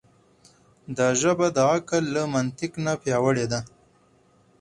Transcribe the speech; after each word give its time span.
دا 0.97 1.07
ژبه 1.21 1.47
د 1.55 1.57
عقل 1.71 2.03
له 2.15 2.23
منطق 2.33 2.71
نه 2.85 2.93
پیاوړې 3.01 3.45
ده. 3.51 3.59